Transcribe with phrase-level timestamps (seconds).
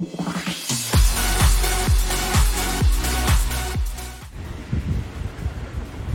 [0.00, 0.06] ど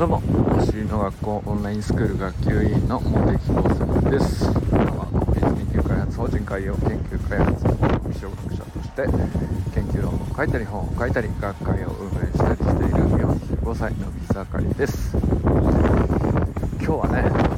[0.05, 0.19] うも
[0.57, 4.45] 走りの学校オンラインスクール学級委員の茂木耕作です。
[4.71, 7.75] 今は国立研究開発法人海洋研究開発の
[8.11, 9.03] 気象学者として
[9.75, 12.95] 研究論文を書いたり本を書いたり学会を運営したりしている
[13.61, 15.15] 45歳の水あかりです。
[15.15, 17.54] 今日はね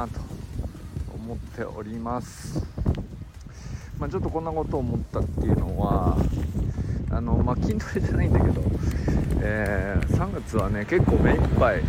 [0.00, 0.20] なと
[1.14, 2.66] 思っております。
[3.98, 6.16] まあ、ちょっとこんなことを思ったっていうのは
[7.10, 8.62] あの、まあ、筋トレじゃないんだけど、
[9.42, 11.82] えー、3月はね結構目いっぱい、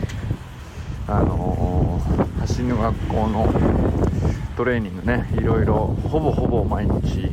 [1.08, 3.54] あのー、走りの学校の
[4.58, 7.32] トレーニングねいろいろほぼほぼ毎日、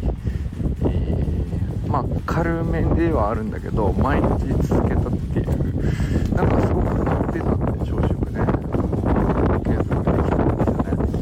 [0.83, 8.69] えー、まあ軽めではあるんだけど毎日続けたっていうなんかすごく上ってたんで調子よくね
[9.65, 11.19] 継続できたんですよね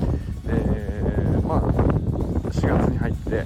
[0.46, 1.62] でまあ
[2.50, 3.44] 4月に入って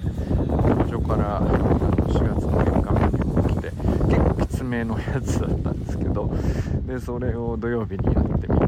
[0.79, 3.71] 途中から4月の月間が結構来て
[4.09, 6.31] 結構きつめのやつだったんですけど
[6.91, 8.67] でそれを土曜日にやってみて。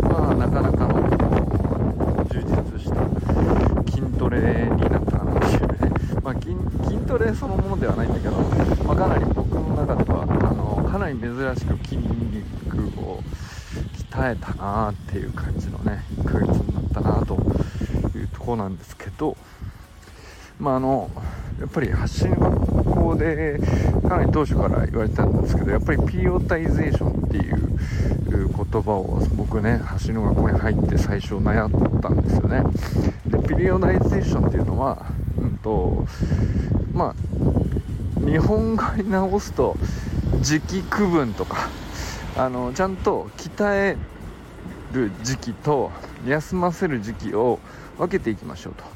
[0.00, 5.90] まあなかなかの充実した筋トレになったかなっていうね、
[6.22, 6.56] まあ、筋
[7.06, 8.32] トレそのものではないんだけど、
[8.84, 13.22] まあ、かなり僕の中ではあのかなり珍しく筋肉を
[14.10, 17.34] 鍛えたなっていう感じのね1ヶ月になったなと
[18.16, 19.36] いうとこなんですけど。
[20.58, 21.10] まああの
[21.60, 22.63] やっぱり発信学
[23.04, 23.58] 校で
[24.08, 27.78] かなり当初から言われてたんですけどやっぱりピオタイゼーションっていう
[28.48, 32.62] 言葉を僕ね橋の学校に入って最初悩ったんですよね。
[33.26, 35.06] でピリオタイゼーションっていうのは
[35.38, 36.06] うんと
[36.92, 39.76] まあ日本語に直すと
[40.40, 41.68] 時期区分とか
[42.36, 43.96] あのちゃんと鍛え
[44.92, 45.90] る時期と
[46.26, 47.58] 休ませる時期を
[47.98, 48.93] 分けていきましょうと。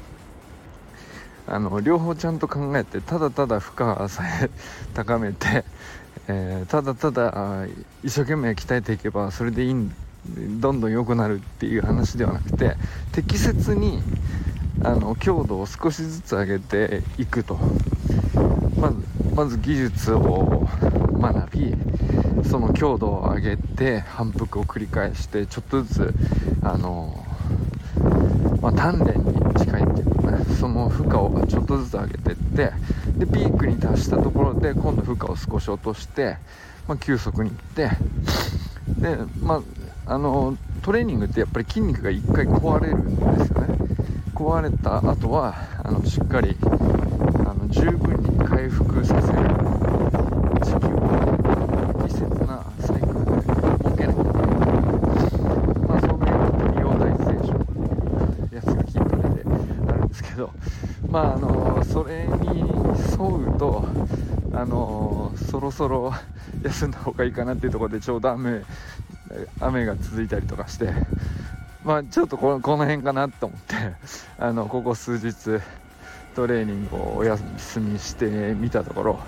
[1.49, 4.49] あの両方ちゃんと考えてただただ負荷さえ
[4.93, 5.65] 高めて、
[6.27, 7.65] えー、ただただ
[8.03, 9.91] 一生懸命鍛えていけばそれでいいん
[10.59, 12.75] どんどん良くなるっていう話ではなくて
[13.11, 14.03] 適切に
[14.83, 17.57] あの強度を少しずつ上げていくと。
[18.79, 18.95] まず
[19.35, 20.67] まず技術を
[21.19, 21.73] 学び
[22.49, 26.13] その強度を上げて反復を繰り返してちょっとずつ
[26.63, 27.25] あの、
[28.61, 30.08] まあ、鍛錬に近いっていう
[30.59, 32.71] その負荷をちょっとずつ上げていって
[33.17, 36.37] でピークに達したところで今度負荷を少し落として、
[36.87, 37.89] まあ、急速にいって
[38.99, 39.61] でま
[40.05, 43.89] ああのトレーニングってやっぱり筋肉が1回壊れるんですよね。
[44.39, 46.65] 壊れた後はあのしっかりあ
[47.53, 49.39] の十分に回復させる
[50.63, 50.99] 時期を
[52.03, 54.15] 適切なサイクルで設けなきゃいけない
[55.85, 56.15] まあその
[56.73, 57.65] リオタイゼーションっ
[58.35, 59.43] ていうやつが筋トレで
[59.89, 60.51] あるんですけど
[61.19, 62.65] まああのそれに沿
[63.19, 63.83] うと
[64.53, 66.13] あのそろそろ
[66.63, 68.61] 休んだ方がいいかなっていうところでちょうど雨
[69.59, 70.93] 雨が続いたりとかして
[71.83, 73.75] まあちょっとこのこの辺かなと思って
[74.39, 75.61] あのここ数日
[76.35, 77.43] トレーニングをお休
[77.81, 79.19] みしてみたところ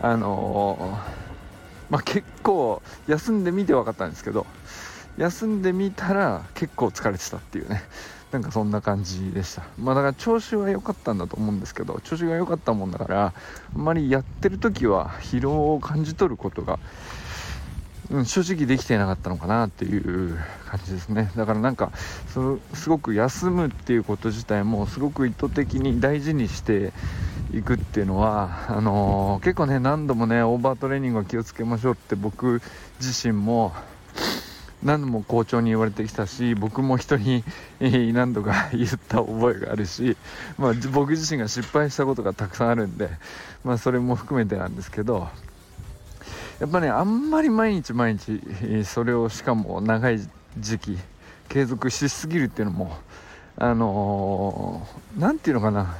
[0.00, 1.00] あの
[1.90, 4.46] まあ結構休んでみて分かったんですけど
[5.16, 7.82] 休んでみたら結構疲れてたっていうね。
[8.32, 9.62] なんかそんな感じでした。
[9.78, 13.32] まあだから調子は良かったんだと思うんですけど調子が良かったもんだから
[13.74, 16.78] あんまりやってる時は疲労を感じ取ることが
[18.10, 21.30] うん、正直できてなかったのかなっていう感じですね。
[21.36, 21.92] だからなんか
[22.28, 26.92] そのすごく休むっていうこと自体もすごく意図的に大事にして
[27.52, 32.62] いくっていうのはあのー、結構ね何度もねオーバートレーニングは気をつけましょうって僕
[32.98, 33.74] 自身も
[34.82, 37.42] 何度も校長に言われてきたし僕も人に
[37.80, 40.16] 何度か言った覚えがあるし、
[40.56, 43.08] まあ、僕自身が失敗したことがたくさんあるんで、
[43.64, 45.28] まあ、それも含めてなんですけど
[46.60, 50.20] やっぱねあんまり毎日毎日それをしかも長い
[50.58, 50.98] 時期
[51.48, 52.96] 継続しすぎるっていうのも
[53.56, 54.86] あの
[55.16, 55.96] 何、ー、て言うのかな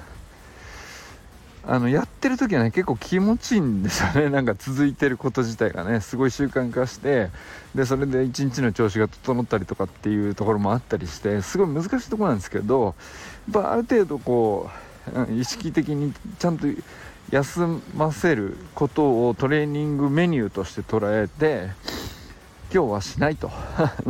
[1.66, 4.30] あのやってる時はね結構気持ちいいんですよね。
[4.30, 6.00] なんか続いてること自体がね。
[6.00, 7.30] すごい習慣化して
[7.74, 12.94] でそれで一日の調子が整ったりとかっていうところもあったりしてすごい難しいところなんですけど
[13.52, 14.70] やっぱある程度こ
[15.28, 16.66] う意識的にちゃんと
[17.30, 17.60] 休
[17.94, 21.70] ませることをトレーニングメニューとして捉えて
[22.72, 23.50] 今日はしないと。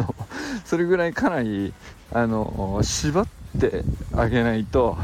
[0.65, 1.73] それぐらいかなり
[2.13, 3.28] あの縛っ
[3.59, 3.85] て
[4.15, 4.97] あげないと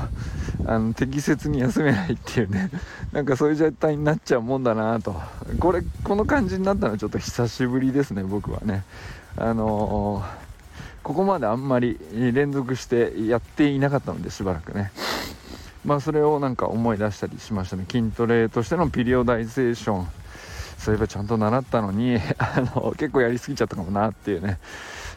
[0.66, 2.70] あの適切に休めないっていうね。
[3.12, 5.14] なんかそういう状態になっちゃうもんだなと。
[5.58, 8.84] これこの感じになったのはちょっと久しぶりですね僕はね。
[9.36, 10.22] あの
[11.02, 14.90] ここまであんまり連続してやっていなかったのでしばらくね。
[15.84, 17.84] まあそれをなんか思い出したりしましたね。
[17.90, 20.08] 筋トレとしてのピリオダイゼーション。
[20.78, 24.58] そういえばちゃんと習ったのに あの結構やりすぎちゃったかもなっていうね。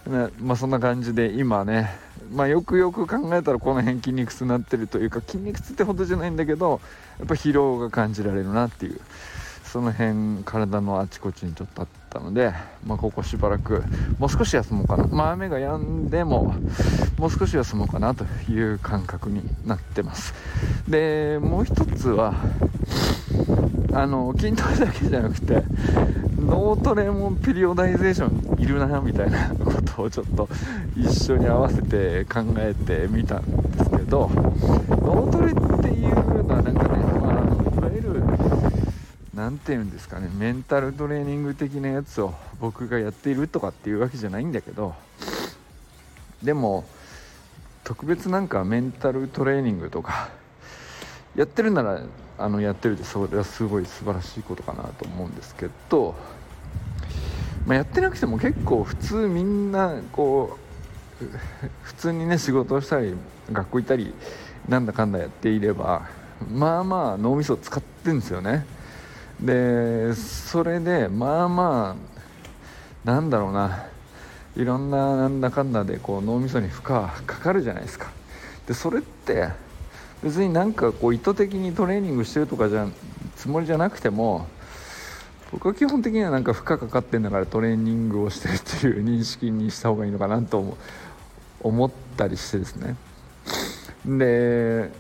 [0.07, 1.93] ねまあそんな感じで今ね
[2.31, 6.81] まあよくよく考えたらこの辺筋肉痛になってるというか筋肉痛ってほどじゃないんだけど
[7.19, 8.99] やっぱ疲労が感じられるなっていう
[9.67, 12.53] その辺体のあちこちにちょっとあったので、
[12.85, 13.83] まあ、ここしばらく
[14.17, 16.55] もう少し休もうかな、まあ、雨が止んでも
[17.17, 20.33] もう少し休もうかなという感覚になってます。
[20.87, 22.33] でもう一つは
[23.93, 25.63] あの筋トレだけじゃなくて
[26.47, 30.47] 脳トレもピリオダイゼーションいるなみたいなことをちょっと
[30.95, 34.29] 一緒に合わせて考えてみたんですけど
[34.89, 38.23] 脳トレっていうのはなんかね、まあ、いわゆる
[39.33, 44.95] 何て言うんですかねメンタルトレーニング的なやつを僕がやっているとかっていうわけじゃないんだけど
[46.41, 46.85] でも
[47.83, 50.29] 特別なんかメンタルトレーニングとか
[51.35, 52.01] やってるなら
[52.39, 56.15] あのやってるってそれはすごい素晴らしいことかなと思うんですけど、
[57.67, 60.57] まあ、やってなくても結構普通みんなこ
[61.21, 61.25] う
[61.83, 63.13] 普通にね仕事をしたり
[63.51, 64.13] 学校行ったり
[64.69, 66.03] なんだかんだやっていれば
[66.49, 68.65] まあまあ脳みそ使ってんですよね。
[69.41, 71.95] でそれでまあま
[73.05, 73.85] あなんだろうな。
[74.55, 78.07] いろんななんだかんだでこう脳みそに負荷かかるじゃないですか。
[78.65, 79.49] でそれって
[80.23, 82.87] 別になんかこう意図的にトレーニングしてるとかじゃ
[83.35, 84.47] つもりじゃなくても
[85.51, 90.77] 僕は基本的にはなんか負荷かかってんだからトレーニングをしてるっていう認識にした方がいいのかなと
[91.61, 92.95] 思ったりしてですね。
[94.05, 94.91] で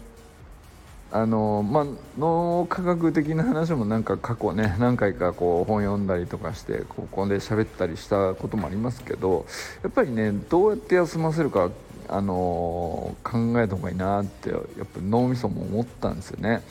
[1.09, 1.85] あのまあ、
[2.19, 9.45] 脳科学的な話もなんか過去ね何回かこう本読んだりとかしてここで喋ったりしたこともありますけど
[9.83, 11.71] やっぱりねどうやって休ませるか
[12.09, 16.61] あの考えた方がいいなってやっぱ脳みそも思ったんですよね。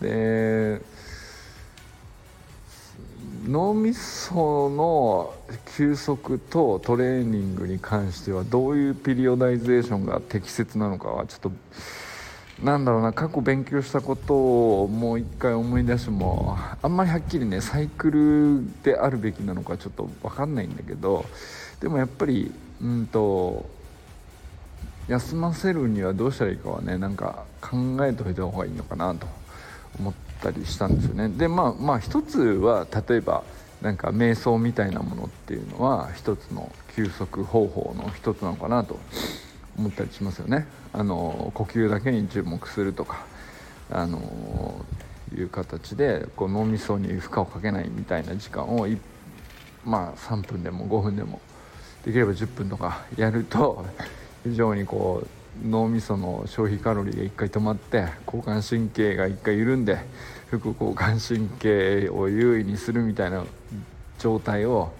[0.00, 0.80] で
[3.46, 5.34] 脳みその
[5.76, 11.52] 休息とトレーニングに関してはどういうピリオダイゼーションが適切なのかはちょっと
[12.62, 21.26] なんだろうな過去勉強したことをもう一回思い出してもあんまりはっきりねサイクルであるべきなのかちょっと分かんないんだけど
[21.80, 22.50] でもやっぱり
[22.80, 23.68] うんと
[25.08, 27.76] 休ませるにはどうしたらいいかはねなんか考
[28.06, 29.26] えておいた方がいいのかなと
[29.98, 30.14] 思っ
[30.44, 31.28] たりしたんですよね。
[31.28, 33.42] でまあまあ一つは例えば
[33.80, 38.98] なんか瞑想みたいなものっていうのは一つの休息方法の一つなのかなと
[39.76, 40.66] 思ったりしますよね。
[40.92, 43.26] あの呼吸だけに注目するとか
[43.90, 44.84] あの
[45.34, 48.86] いう形でこう脳みそに負荷をかけないみたいな時間を
[49.84, 51.40] まあ3分でも5分でも
[52.04, 53.84] できれば10分とかやると
[54.44, 59.98] 非常にこう脳みその消費カロリーが1回止まって交感神経が1回緩んで
[60.48, 63.44] 副交感神経を優位にするみたいな
[64.18, 64.92] 状態を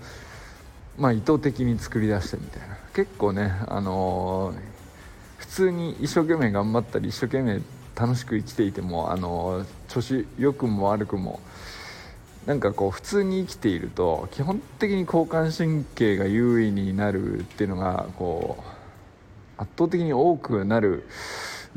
[0.99, 4.57] まあ意図的に作り出してみたいな結構ねあのー、
[5.39, 7.61] 普通に一生懸命頑張ったり一生懸命
[7.97, 11.41] 楽しく生きていてもあのー、調子良くも悪くも
[12.47, 18.74] なんかこう普通に生きていると基本的に交感神経が優位になるっていうのがこう
[19.65, 21.05] 圧倒的に多くなる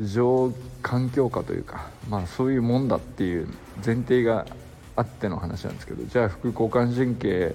[0.00, 0.52] 状
[0.82, 3.48] 環境下というか、まあ、そういうもんだっていう
[3.84, 4.46] 前提が
[4.94, 7.54] あっての話なんですけどじゃあ副交感神経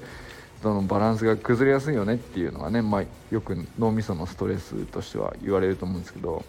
[0.62, 6.44] とのバランスが崩れやすいよねっていうのはね、まあ、よく脳みそのストレスとしては言われると思うんですけど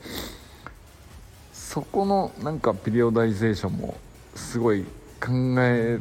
[1.52, 3.96] そこのなんかピリオダイゼーションも
[4.34, 4.84] すごい
[5.20, 5.98] 考え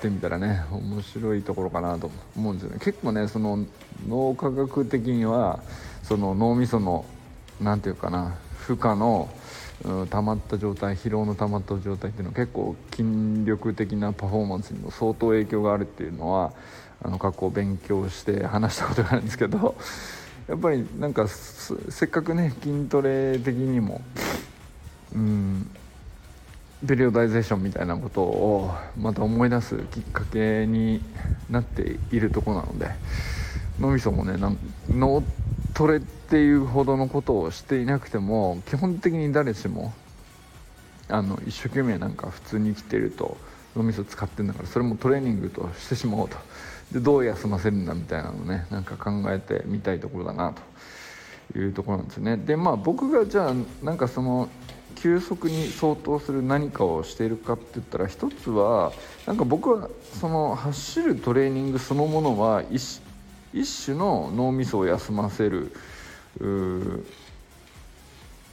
[0.00, 2.78] てみたらね面白いところかなと思うんですよね。
[2.80, 3.64] 結構ねその
[4.06, 5.60] 脳科学的には
[6.02, 7.06] その脳みその
[7.60, 9.28] 何て言うかな負荷の
[10.10, 16.52] 溜まった状態疲労の溜まった状態っていうのは結構筋力的なパフォーマンスにも相当影響があるっていうのは
[17.02, 19.74] あの過去勉強して話したことがあるんですけど
[20.48, 24.00] やっぱりなんかせっかくね筋トレ的にも
[25.14, 25.70] うん
[26.86, 31.02] ペリオダイゼーションみたいなことをまた思い出すきっかけに
[31.50, 32.90] なっているとこなので
[33.80, 34.36] 脳みそもね
[34.88, 35.22] 脳
[35.74, 39.92] トレっていうほどのことをしていなくても基本的に誰しも
[41.08, 43.36] あの一生懸命なんか普通に生きてると
[43.76, 46.36] 脳みそ使ってるんだからそれもトレーニングとしてしまおうと。
[46.92, 50.54] でどう休ませるんだみたいなのねなんか考えてみたいところだな
[51.52, 52.36] というところなんですね。
[52.36, 53.54] でまあ僕がじゃあ
[53.84, 54.48] なんかその
[54.94, 58.92] 休息に相当する何かをしているかって言ったら一つは
[59.26, 59.88] なんか僕は
[60.20, 63.00] その走るトレーニングそのものは一
[63.54, 65.72] 一種の脳みそを休ませる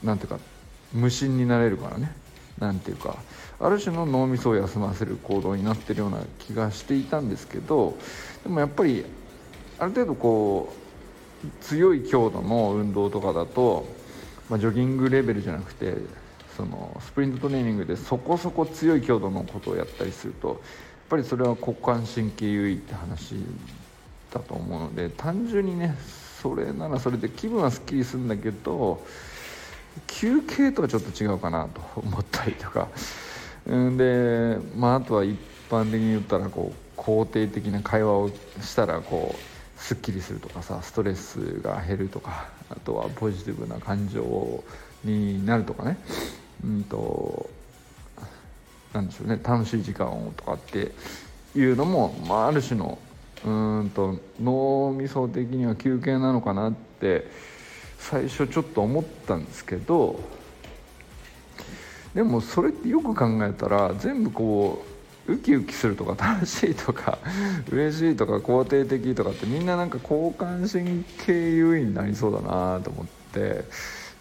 [0.03, 0.39] なんていうか
[0.93, 2.15] 無心になれるからね。
[2.59, 3.17] なんていうか
[3.59, 7.97] ある種の脳みそを休ませる行動になってるような気がしていたんですけど
[8.43, 9.03] でもやっぱり
[9.79, 10.71] ある程度こ
[11.43, 13.87] う強い強度の運動とかだと、
[14.47, 15.95] まあ、ジョギングレベルじゃなくて
[16.55, 20.57] そのスプリントトレーニングでそこそこ強い強度のことをやったりするとやっ
[21.09, 23.35] ぱりそれは股関神経優位って話
[24.31, 25.95] だと思うので単純にね
[26.41, 29.03] それならそれで気分はすっきりするんだけど
[30.07, 32.87] 休憩とはちょっと違うかなと思ったりとか。
[33.69, 35.37] んで、まあ、あとは一
[35.69, 38.29] 般的に言ったらこう肯定的な会話を
[38.61, 44.63] したらこうすっきりするとかさストレスが減るとかあとはポジティブな感情
[45.03, 45.97] になるとかね。
[46.63, 47.49] うんと
[48.93, 50.91] なでしょうね楽しい時間をとかって
[51.55, 52.99] いうのも、まあ、ある種の
[53.45, 53.49] う
[53.83, 57.27] んと脳みそ的には休憩なのかなって
[57.97, 60.19] 最初ちょっと思ったんですけど
[62.13, 64.85] でもそれってよく考えたら全部こ
[65.27, 67.19] うウキウキするとか楽しいとか
[67.71, 73.65] 嬉しいとか肯定的とかってみんななんか交感神経優位になりそうだなと思って。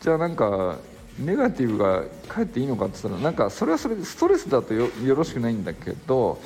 [0.01, 0.79] じゃあなんか
[1.19, 6.41] ネガティブがかえっていいのかって言ったらなんかそれはそれでストレスだとよろしくないんだけど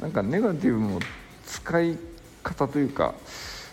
[0.00, 1.00] なんかネガティブも
[1.46, 1.96] 使い
[2.48, 3.14] 方というか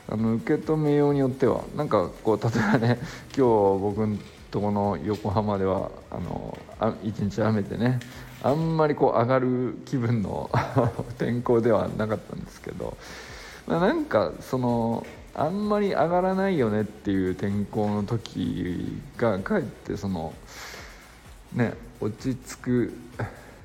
[0.07, 2.99] あの受け止めようによってはなんかこう例えばね
[3.35, 3.41] 今日
[3.79, 4.17] 僕の
[4.51, 7.99] とこの横浜ではあのあ一日雨でね
[8.43, 10.49] あんまりこう上がる気分の
[11.17, 12.95] 天候ではなかったんですけど、
[13.65, 20.33] まあ、なんかそのあんまり上がらないよねっていう天候の時がかえってその
[21.53, 22.93] ね落ち着く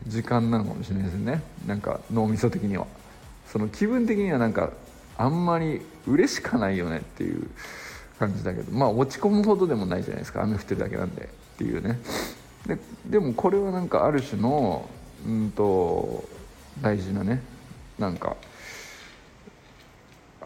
[0.06, 1.42] 時間なのかもしれないですね。
[1.66, 2.86] なんか脳みそ的には。
[3.46, 4.70] その気分的にはなんか
[5.20, 7.46] あんまり嬉しかないよねっていう
[8.18, 10.42] 感じだけどまあ落ち込むほどでもないじゃないですか。
[10.42, 11.26] 雨降ってるだけなんでっ
[11.58, 11.98] ていうね。
[12.66, 14.88] ででもこれはなんかある種の
[15.26, 16.24] うんと
[16.80, 17.42] 大事なね
[17.98, 18.36] なんか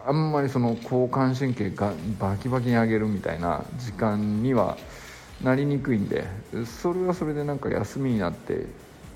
[0.07, 4.77] あんまりその交感神経がバキバキに上げるみたいな時間には
[5.43, 6.27] なりにくいんで
[6.83, 8.67] それはそれでなんか休みになって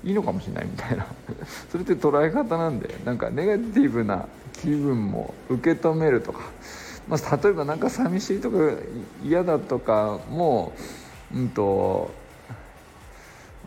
[0.03, 1.05] いいのかもしれないみたいな。
[1.71, 6.41] それって捉え方なんでなんかネガティブな気分も受け止めるとか、
[7.07, 8.57] まあ、例えば何か寂しいとか
[9.23, 10.73] 嫌だとかも
[11.33, 12.11] うんと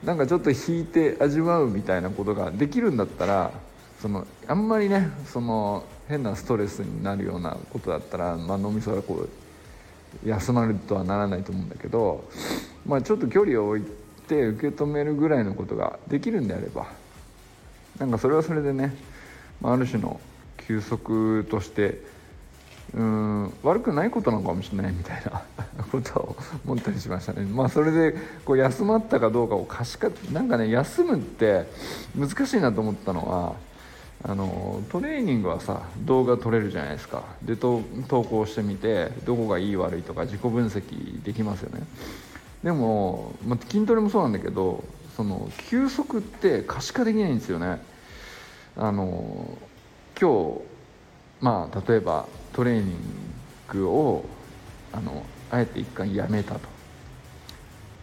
[0.05, 3.53] なんかちょっと引いて味わうみたいなことができるんだったら
[4.01, 9.29] そのあんまりねその変なストレスになるようなことだったら、まあ、脳みそがこ
[10.25, 12.29] う休まるとはならないと思うんだけど、
[12.85, 14.02] まあ、ちょっと距離を置いて
[14.41, 16.87] 受け止めるぐらいのことができるんであれば
[17.99, 18.95] なんかそれはそれでね、
[19.61, 20.21] まあ、ある種の
[20.67, 22.01] 休息として
[22.95, 25.43] うん悪くないことなのかもしれないみたいな
[25.91, 26.37] ことを
[26.67, 27.45] 思ったりしましたね。
[27.47, 31.67] まあそれでこう休まったかどうかを可視化なんかね休むって
[32.15, 33.55] 難しいなと思ったのは
[34.25, 37.25] あのトレーニングはさ動画撮れるじゃないですか。
[37.43, 41.85] で投稿してみてどこがいい悪いとか自己分析できますよね。
[42.63, 44.85] でも、まあ、筋トレもそうなんだけど
[45.17, 47.81] その休息って可視化できないんですよね。
[48.77, 49.59] あの
[50.19, 50.61] 今日
[51.41, 52.97] まあ例えばトレーニン
[53.69, 54.25] グを
[54.93, 56.73] あのあえて一回やめたと。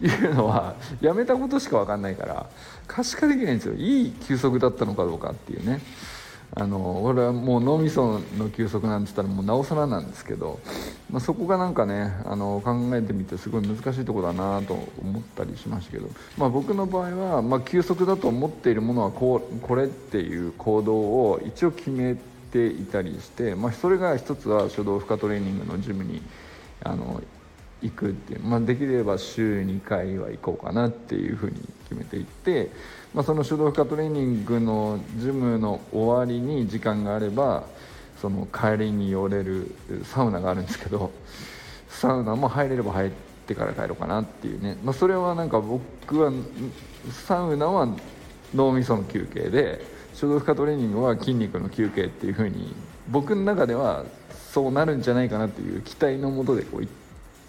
[0.02, 2.46] いうのはやめたことしか分かんないから
[2.86, 3.74] 可視化できないんですよ。
[3.74, 5.80] いい休息だったのかどうかっていうね。
[6.54, 10.58] あの俺はもう脳みその休息なんて言ったらもうなおさらなんですけど、
[11.08, 22.16] まあ、そこがなんかねあの考えてみてすごい難しいとこだなと思ったりしましたけど、まあ、僕の場合は、まあ、休息だと思っているものはこうこれっていう行動を一応決め
[22.50, 26.20] ていたりして、まあ、それが一つは書道負荷トレーニングのジムに
[26.82, 27.22] あの
[27.80, 32.70] 行くっていう、まあ、できれば週2回は行こうかなっていうふうに決めていって。
[33.14, 37.64] まあ、その手動負荷トレーニングのジムの終わりに時間があれば
[38.20, 39.74] その帰りに寄れる
[40.04, 41.10] サウナがあるんですけど
[41.88, 43.10] サウナも入れれば入っ
[43.46, 46.32] てから帰ろうかなっていうね、まあ、それはなんか僕は
[47.26, 47.88] サウナは
[48.54, 49.80] 脳みその休憩で
[50.18, 52.74] 手動負荷トレーニングは筋肉の休憩っていう風に
[53.08, 54.04] 僕の中では
[54.52, 56.88] そうなるんじゃないかなっていう期待のもとでこう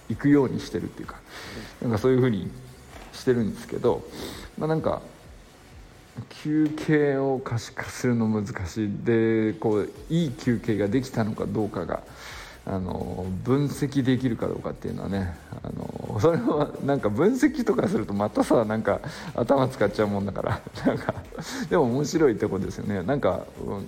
[0.10, 1.20] 行くようにしてるっていうか
[1.82, 2.50] なんかそういう風に
[3.14, 4.04] してるんですけど、
[4.58, 5.02] まあ、なんか
[6.30, 8.90] 休憩を可視化するの難しい。
[9.04, 12.02] でこういい休憩ができたのかどうかが
[12.66, 19.00] あの分析できるかどうかっていうのはねあの それはなんか分析とかするとまたさなんか
[19.36, 21.14] 頭使っちゃうもんだから なんか
[21.70, 23.02] でも面白いとこですよね。
[23.04, 23.88] なんか、うん、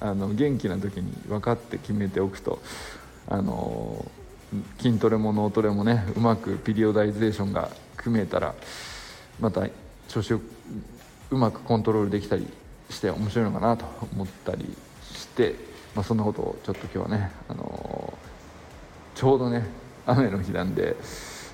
[0.00, 2.60] あの元気な時に分かって決めておくと
[3.28, 4.10] あの
[4.80, 8.54] 筋トレも脳トレもねうまくピリオダイゼーションが組めたら
[9.38, 9.68] また
[10.08, 10.40] 調子を
[11.30, 12.46] うまくコントロールできたり
[12.90, 14.64] して面白いのかなと思ったり
[15.02, 15.54] して、
[15.94, 19.66] まあ、そんなことをちょっと今日はね、あのー、ちょうどね
[20.06, 20.96] 雨の日なんで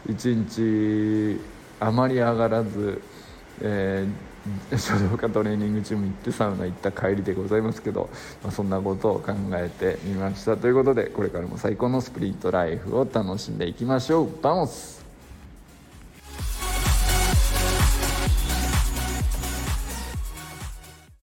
[0.08, 1.40] 一日
[1.80, 3.02] あまり上がらず、
[3.60, 8.08] えー、初動負荷トレーニングジム行ってサウナ行った帰りでございますけど、
[8.42, 10.56] まあ、そんなことを考えてみました。
[10.56, 14.42] ということでこれからも最高のスプリントライフを楽しんでいきましょう。
[14.42, 15.03] vamos